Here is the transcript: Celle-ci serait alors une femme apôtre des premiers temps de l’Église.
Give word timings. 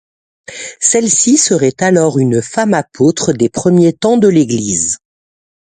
Celle-ci 0.79 1.37
serait 1.37 1.75
alors 1.77 2.17
une 2.17 2.41
femme 2.41 2.73
apôtre 2.73 3.33
des 3.33 3.49
premiers 3.49 3.93
temps 3.93 4.17
de 4.17 4.27
l’Église. 4.29 4.97